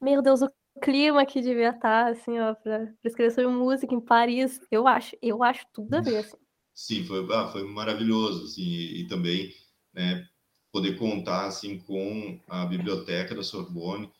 [0.00, 4.60] Meu Deus, o clima que devia estar, assim, ó, para escrever sobre música em Paris,
[4.70, 6.36] eu acho, eu acho tudo a ver, assim.
[6.74, 9.50] Sim, foi, ah, foi maravilhoso, assim, e, e, também,
[9.94, 10.26] né,
[10.70, 14.12] poder contar, assim, com a biblioteca da Sorbonne.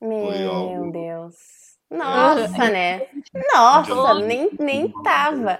[0.00, 0.90] Meu algo...
[0.90, 1.36] Deus.
[1.90, 3.22] Nossa, é, né?
[3.52, 5.58] Nossa, nem, nem tava.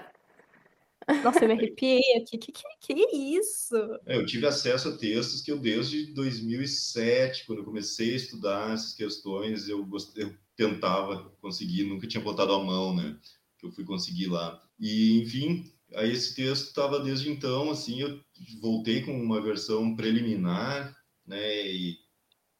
[1.23, 2.37] Nossa, eu me arrepiei aqui.
[2.37, 3.75] Que que, que isso?
[4.05, 8.73] É, eu tive acesso a textos que eu, desde 2007, quando eu comecei a estudar
[8.73, 13.17] essas questões, eu, gostei, eu tentava conseguir, nunca tinha botado a mão, né?
[13.57, 14.61] Que eu fui conseguir lá.
[14.79, 18.19] E, enfim, aí esse texto estava desde então, assim, eu
[18.61, 20.95] voltei com uma versão preliminar,
[21.25, 21.67] né?
[21.67, 21.97] E,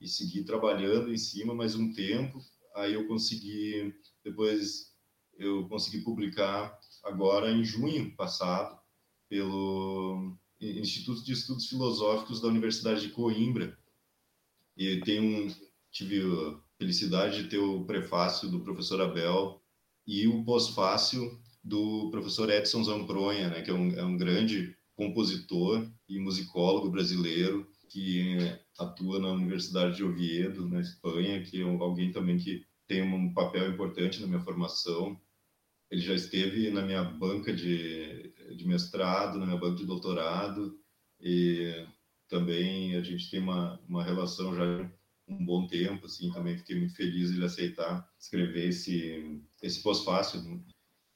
[0.01, 2.39] e segui trabalhando em cima mais um tempo.
[2.75, 4.89] Aí eu consegui, depois
[5.37, 8.77] eu consegui publicar agora em junho passado
[9.27, 13.77] pelo Instituto de Estudos Filosóficos da Universidade de Coimbra.
[14.75, 15.55] E tem um,
[15.91, 19.61] tive a felicidade de ter o prefácio do professor Abel
[20.05, 25.89] e o pós-fácio do professor Edson Zampronha, né, que é um, é um grande compositor
[26.07, 28.37] e musicólogo brasileiro que
[28.77, 33.71] atua na Universidade de Oviedo, na Espanha, que é alguém também que tem um papel
[33.71, 35.19] importante na minha formação
[35.89, 40.79] ele já esteve na minha banca de, de mestrado, na minha banca de doutorado,
[41.19, 41.85] e
[42.27, 44.89] também a gente tem uma, uma relação já
[45.27, 50.63] um bom tempo, assim, também fiquei muito feliz ele aceitar escrever esse, esse pós-fácil.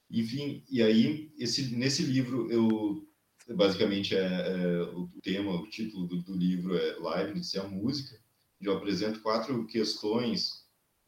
[0.10, 3.08] Enfim, e aí, esse, nesse livro, eu,
[3.56, 8.22] basicamente, é, é o tema, o título do, do livro é Leibniz e a Música,
[8.62, 10.62] eu apresento quatro questões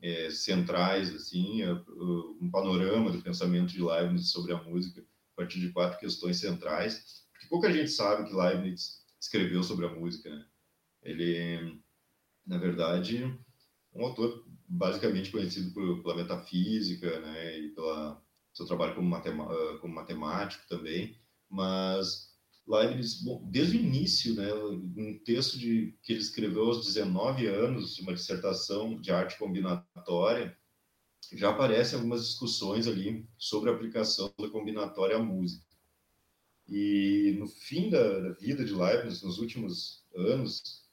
[0.05, 1.73] é, centrais, assim, é,
[2.39, 7.25] um panorama do pensamento de Leibniz sobre a música, a partir de quatro questões centrais,
[7.33, 10.45] porque pouca gente sabe que Leibniz escreveu sobre a música, né?
[11.01, 11.81] Ele,
[12.45, 13.23] na verdade,
[13.95, 18.21] um autor basicamente conhecido por, pela metafísica, né, e pelo
[18.53, 19.15] seu trabalho como,
[19.79, 22.35] como matemático também, mas
[22.67, 27.99] Leibniz, bom, desde o início, né, um texto de, que ele escreveu aos 19 anos,
[27.99, 30.58] uma dissertação de arte combinatória,
[31.34, 35.65] já aparecem algumas discussões ali sobre a aplicação da combinatória à música.
[36.67, 40.84] E no fim da, da vida de Leibniz, nos últimos anos,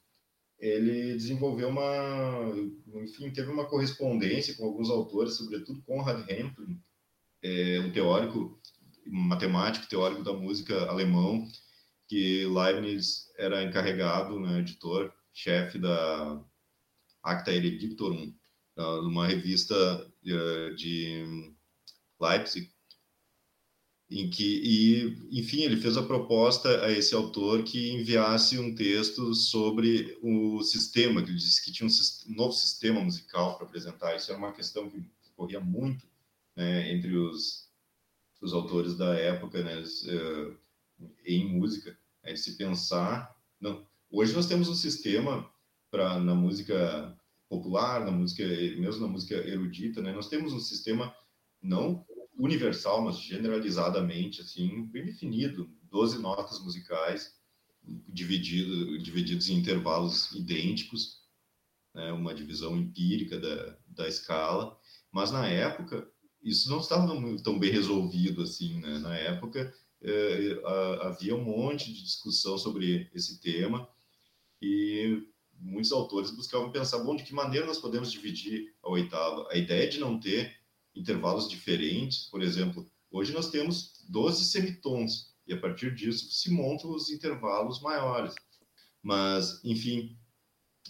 [0.59, 2.53] ele desenvolveu uma,
[3.01, 6.65] enfim, teve uma correspondência com alguns autores, sobretudo Konrad Hempel,
[7.41, 8.59] é, um teórico
[9.05, 11.47] matemático, teórico da música alemão,
[12.13, 16.39] que Leibniz era encarregado, né, editor, chefe da
[17.23, 18.31] Acta Eredictorum,
[18.77, 21.25] numa revista uh, de
[22.21, 22.71] Leipzig,
[24.11, 29.33] em que, e, enfim, ele fez a proposta a esse autor que enviasse um texto
[29.33, 34.15] sobre o sistema, que ele disse que tinha um, novo sistema musical para apresentar.
[34.15, 35.03] Isso era uma questão que
[35.35, 36.05] corria muito
[36.55, 37.71] né, entre os,
[38.39, 40.57] os autores da época, né, uh,
[41.25, 43.35] em música é se pensar.
[43.59, 45.49] Não, hoje nós temos um sistema
[45.91, 47.15] para na música
[47.49, 50.11] popular, na música mesmo na música erudita, né?
[50.11, 51.13] Nós temos um sistema
[51.61, 52.05] não
[52.37, 57.35] universal, mas generalizadamente assim bem definido, 12 notas musicais
[57.83, 61.21] dividido, divididos em intervalos idênticos,
[61.93, 62.11] né?
[62.11, 64.75] Uma divisão empírica da, da escala,
[65.11, 66.09] mas na época
[66.41, 67.07] isso não estava
[67.43, 68.97] tão bem resolvido assim, né?
[68.97, 70.61] Na época é,
[71.01, 73.87] havia um monte de discussão sobre esse tema
[74.61, 75.25] e
[75.59, 79.47] muitos autores buscavam pensar, bom, de que maneira nós podemos dividir a oitava?
[79.51, 80.55] A ideia de não ter
[80.95, 86.91] intervalos diferentes, por exemplo, hoje nós temos 12 semitons e a partir disso se montam
[86.91, 88.35] os intervalos maiores.
[89.01, 90.17] Mas, enfim,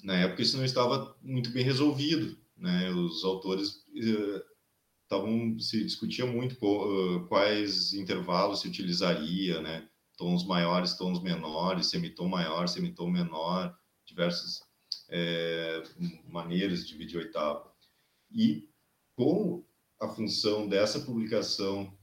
[0.04, 2.90] na época isso não estava muito bem resolvido, né?
[2.92, 4.44] Os autores eh,
[5.14, 6.58] estavam se discutia muito
[7.28, 9.88] quais intervalos se utilizaria, né?
[10.18, 14.62] Tons maiores, tons menores, semitom maior, semitom menor, diversas
[15.10, 15.84] é,
[16.28, 17.72] maneiras de dividir oitava.
[18.32, 18.70] E
[19.16, 19.64] com
[20.02, 21.96] a função dessa publicação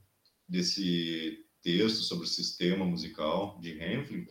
[0.49, 4.27] desse texto sobre o sistema musical de Hempfling,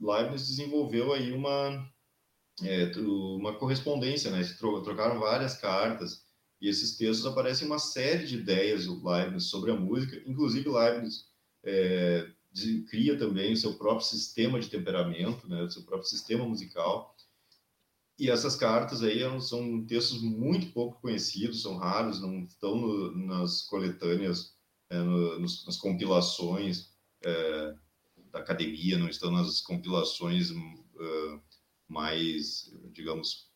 [0.00, 1.88] Leibniz desenvolveu aí uma
[2.62, 4.42] é, uma correspondência, né?
[4.82, 6.27] trocaram várias cartas
[6.60, 11.26] e esses textos aparecem uma série de ideias do Leibniz sobre a música, inclusive Leibniz
[11.64, 12.30] é,
[12.88, 17.14] cria também o seu próprio sistema de temperamento, né, o seu próprio sistema musical.
[18.18, 23.62] E essas cartas aí são textos muito pouco conhecidos, são raros, não estão no, nas
[23.62, 24.56] coletâneas,
[24.90, 26.90] é, no, nos, nas compilações
[27.24, 27.74] é,
[28.32, 31.42] da academia, não estão nas compilações uh,
[31.86, 33.50] mais, digamos,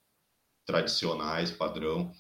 [0.65, 2.13] tradicionais, padrão.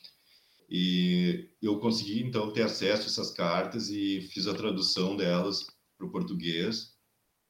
[0.75, 5.67] E eu consegui, então, ter acesso a essas cartas e fiz a tradução delas
[5.99, 6.95] para o português,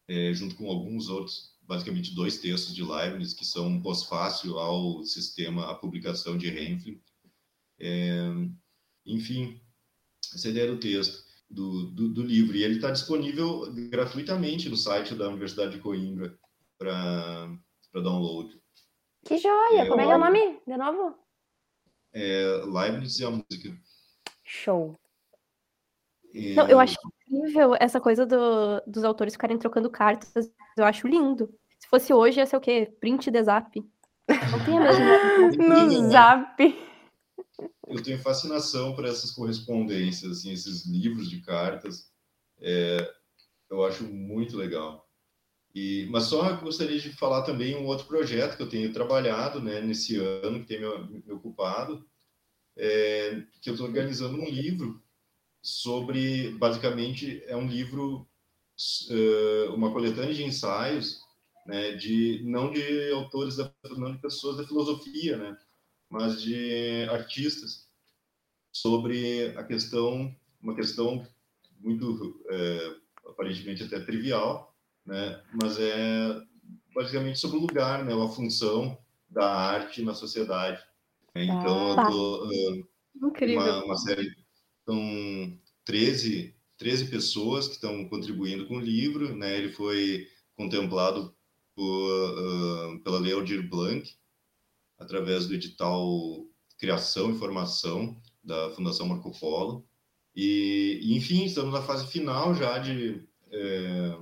[0.08, 5.04] é, junto com alguns outros, basicamente dois textos de Leibniz, que são um pós-fácil ao
[5.04, 7.00] sistema, à publicação de Hempfling.
[7.80, 8.28] É,
[9.06, 9.60] enfim,
[10.34, 11.22] essa ideia do texto.
[11.48, 12.56] do, do, do livro.
[12.56, 16.36] E ele está disponível gratuitamente no site da Universidade de Coimbra
[16.76, 17.48] para
[17.94, 18.60] download.
[19.24, 19.82] Que joia!
[19.82, 20.60] É, Como é que é o nome?
[20.66, 21.21] De novo?
[22.14, 23.76] É Leibniz e a Música.
[24.44, 24.98] Show.
[26.34, 26.54] É...
[26.54, 26.96] Não, eu acho
[27.26, 30.50] incrível essa coisa do, dos autores ficarem trocando cartas.
[30.76, 31.52] Eu acho lindo.
[31.78, 32.92] Se fosse hoje, ia ser o quê?
[33.00, 33.80] Print de zap.
[34.28, 35.74] Não tem a mesma.
[35.86, 36.92] no zap.
[37.88, 42.10] Eu tenho fascinação por essas correspondências, assim, esses livros de cartas.
[42.60, 43.12] É,
[43.70, 45.06] eu acho muito legal.
[45.74, 49.80] E, mas só gostaria de falar também um outro projeto que eu tenho trabalhado né,
[49.80, 52.06] nesse ano, que tem me, me ocupado,
[52.76, 55.02] é, que eu estou organizando um livro
[55.62, 58.28] sobre, basicamente, é um livro,
[59.10, 61.20] uh, uma coletânea de ensaios,
[61.66, 65.56] né, de não de autores, da, não de pessoas da filosofia, né,
[66.10, 67.88] mas de artistas,
[68.72, 71.26] sobre a questão, uma questão
[71.78, 72.96] muito, é,
[73.28, 74.71] aparentemente até trivial,
[75.04, 75.42] né?
[75.52, 76.40] Mas é
[76.94, 78.12] basicamente sobre o lugar, né?
[78.12, 78.98] A função
[79.28, 80.82] da arte na sociedade.
[81.34, 82.92] Então, ah, tô, uh.
[83.14, 84.34] Uma, uma série,
[84.84, 89.56] são 13, 13 pessoas que estão contribuindo com o livro, né?
[89.56, 90.26] Ele foi
[90.56, 91.34] contemplado
[91.74, 94.10] por, uh, pela Lei Aldir Blanc,
[94.98, 96.46] através do edital
[96.78, 99.86] Criação e Formação da Fundação Marco Polo.
[100.34, 104.18] E, e enfim, estamos na fase final já de é,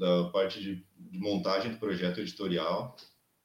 [0.00, 2.96] da parte de, de, montagem do projeto editorial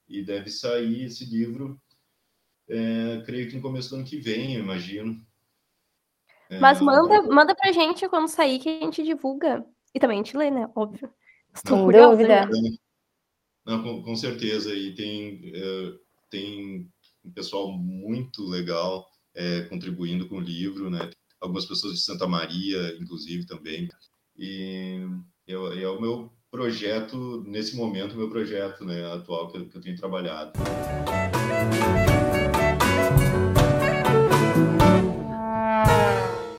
[0.08, 1.80] e deve sair esse livro,
[2.70, 5.22] é, creio que no começo do ano que vem, eu imagino.
[6.49, 9.66] É, Mas manda, manda pra gente quando sair que a gente divulga.
[9.93, 10.70] E também a gente lê, né?
[10.74, 11.12] Óbvio.
[11.53, 12.49] Estou Com dúvida.
[13.66, 14.74] Não, com, com, certeza.
[14.74, 15.93] E tem, é,
[16.30, 16.89] tem
[17.24, 21.10] um pessoal muito legal é, contribuindo com o livro, né?
[21.41, 23.89] Algumas pessoas de Santa Maria, inclusive, também.
[24.38, 25.01] E
[25.47, 29.82] eu, é o meu projeto, nesse momento, meu projeto né, atual que eu, que eu
[29.82, 30.53] tenho trabalhado.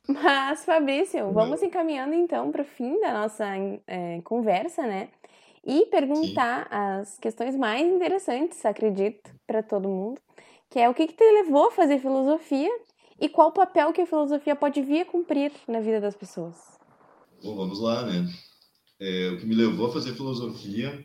[0.06, 3.46] Mas, Fabrício, vamos encaminhando então para o fim da nossa
[3.86, 5.08] é, conversa, né?
[5.64, 6.68] E perguntar Sim.
[6.70, 10.20] as questões mais interessantes, acredito, para todo mundo,
[10.68, 12.70] que é o que, que te levou a fazer filosofia
[13.18, 16.78] e qual papel que a filosofia pode vir a cumprir na vida das pessoas.
[17.42, 18.26] Bom, vamos lá, né?
[18.98, 21.04] É, o que me levou a fazer filosofia.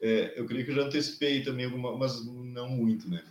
[0.00, 3.24] É, eu creio que eu já antecipei também alguma, mas não muito, né?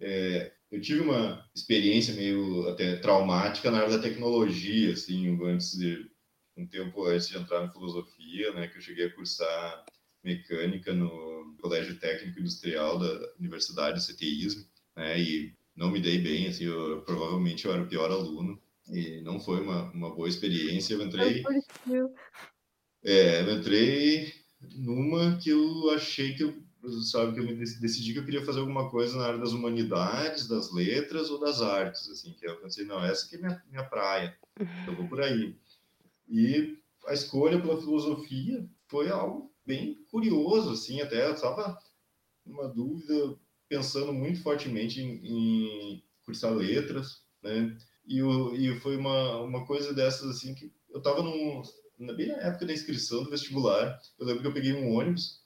[0.00, 6.10] É, eu tive uma experiência meio até traumática na área da tecnologia, assim, antes de
[6.56, 8.68] um tempo antes de entrar na filosofia, né?
[8.68, 9.84] Que eu cheguei a cursar
[10.22, 14.64] mecânica no Colégio Técnico Industrial da Universidade de CTIsmo,
[14.96, 15.20] né?
[15.20, 19.40] E não me dei bem, assim, eu, provavelmente eu era o pior aluno e não
[19.40, 20.94] foi uma, uma boa experiência.
[20.94, 21.42] Eu entrei
[23.04, 24.32] é, eu entrei
[24.76, 26.54] numa que eu achei que eu,
[27.02, 30.48] sabe, que eu me decidi que eu queria fazer alguma coisa na área das humanidades,
[30.48, 33.84] das letras ou das artes, assim, que eu pensei, não, essa aqui é minha, minha
[33.84, 34.36] praia,
[34.86, 35.56] eu vou por aí.
[36.28, 41.78] E a escolha pela filosofia foi algo bem curioso, assim, até eu estava
[42.44, 43.36] uma dúvida,
[43.68, 47.76] pensando muito fortemente em, em cursar letras, né,
[48.06, 51.62] e, o, e foi uma, uma coisa dessas, assim, que eu estava num
[52.12, 55.42] bem na época da inscrição do vestibular, eu lembro que eu peguei um ônibus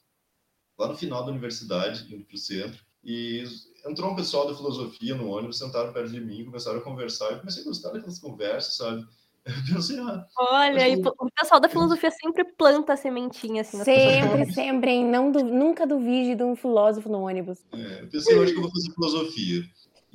[0.79, 3.45] lá no final da universidade, indo para o centro, e
[3.87, 7.39] entrou um pessoal da filosofia no ônibus, sentaram perto de mim, começaram a conversar, e
[7.39, 9.07] comecei a gostar daquelas conversas, sabe?
[9.47, 13.83] Eu pensei, ah, Olha, e o pessoal da filosofia sempre planta a sementinha assim.
[13.85, 15.09] Sempre, sempre, hein?
[15.09, 17.65] Não, nunca duvide de um filósofo no ônibus.
[17.73, 19.63] É, eu pensei, eu acho que eu vou fazer filosofia.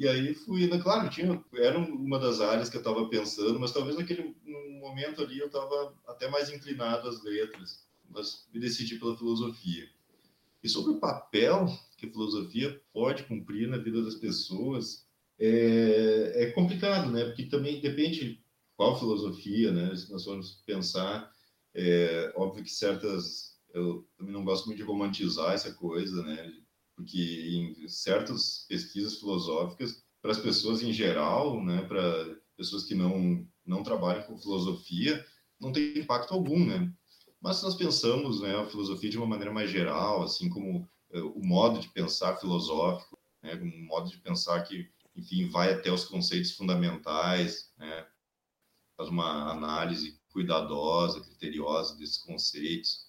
[0.01, 3.71] E aí fui, né, claro, tinha, era uma das áreas que eu estava pensando, mas
[3.71, 4.35] talvez naquele
[4.79, 9.87] momento ali eu estava até mais inclinado às letras, mas me decidi pela filosofia.
[10.63, 15.05] E sobre o papel que a filosofia pode cumprir na vida das pessoas,
[15.37, 17.25] é, é complicado, né?
[17.25, 18.43] Porque também depende
[18.75, 19.95] qual filosofia, né?
[19.95, 21.31] Se nós formos pensar,
[21.75, 23.55] é óbvio que certas.
[23.71, 26.51] Eu também não gosto muito de romantizar essa coisa, né?
[27.01, 33.45] Porque em certas pesquisas filosóficas, para as pessoas em geral, né, para pessoas que não,
[33.65, 35.25] não trabalham com filosofia,
[35.59, 36.93] não tem impacto algum, né?
[37.41, 41.27] Mas se nós pensamos né, a filosofia de uma maneira mais geral, assim como uh,
[41.35, 46.05] o modo de pensar filosófico, né, um modo de pensar que, enfim, vai até os
[46.05, 48.05] conceitos fundamentais, né,
[48.95, 53.07] faz uma análise cuidadosa, criteriosa desses conceitos.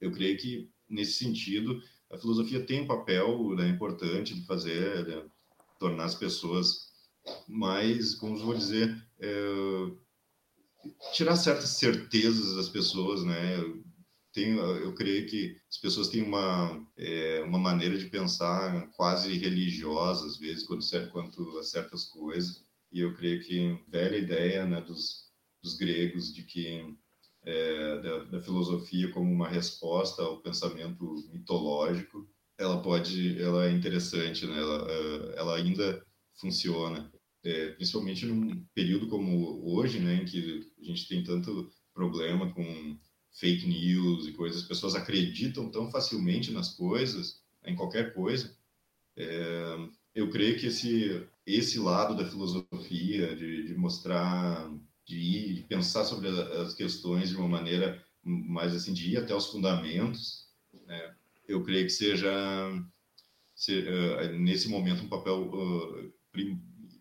[0.00, 1.80] Eu creio que, nesse sentido,
[2.10, 5.24] a filosofia tem um papel né, importante de fazer, né,
[5.78, 6.88] tornar as pessoas
[7.46, 9.90] mais, como vou dizer, é,
[11.12, 13.56] tirar certas certezas das pessoas, né?
[14.32, 20.26] Tenho, eu creio que as pessoas têm uma, é, uma maneira de pensar quase religiosa,
[20.26, 22.64] às vezes, quando, quanto a certas coisas.
[22.92, 25.30] E eu creio que velha ideia né, dos,
[25.62, 26.96] dos gregos de que
[27.44, 32.28] é, da, da, filosofia como uma resposta ao pensamento mitológico,
[32.58, 34.58] ela pode, ela é interessante, né?
[34.58, 37.10] ela, é, ela ainda funciona,
[37.44, 42.98] é, principalmente num período como hoje, né, em que a gente tem tanto problema com
[43.32, 48.56] fake news e coisas, as pessoas acreditam tão facilmente nas coisas, em qualquer coisa.
[49.16, 54.70] É, eu creio que esse esse lado da filosofia de, de mostrar
[55.08, 59.34] de ir de pensar sobre as questões de uma maneira mais assim de ir até
[59.34, 60.46] os fundamentos
[60.86, 61.14] né?
[61.48, 62.30] eu creio que seja,
[62.70, 62.84] uh,
[64.38, 66.12] nesse momento um papel uh,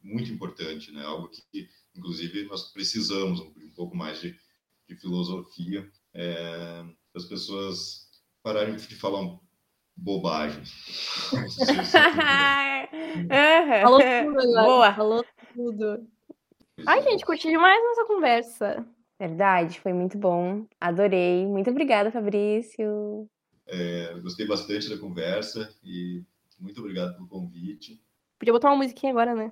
[0.01, 4.35] muito importante né algo que inclusive nós precisamos um, um pouco mais de,
[4.87, 8.07] de filosofia é, as pessoas
[8.41, 9.37] pararem de falar
[9.95, 10.63] bobagem.
[13.81, 14.63] Falou tudo agora.
[14.63, 14.93] Boa.
[14.93, 16.07] Falou tudo.
[16.85, 18.85] Ai, gente, curti demais nossa conversa.
[19.19, 20.65] Verdade, foi muito bom.
[20.79, 21.45] Adorei.
[21.45, 23.27] Muito obrigada, Fabrício.
[23.65, 26.23] É, gostei bastante da conversa e
[26.59, 28.01] muito obrigado pelo convite.
[28.39, 29.51] Podia botar uma musiquinha agora, né?